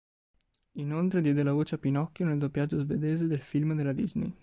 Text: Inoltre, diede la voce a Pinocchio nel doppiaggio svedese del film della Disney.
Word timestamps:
Inoltre, 0.77 1.21
diede 1.21 1.43
la 1.43 1.51
voce 1.51 1.75
a 1.75 1.77
Pinocchio 1.77 2.25
nel 2.25 2.39
doppiaggio 2.39 2.79
svedese 2.79 3.27
del 3.27 3.39
film 3.39 3.75
della 3.75 3.93
Disney. 3.93 4.35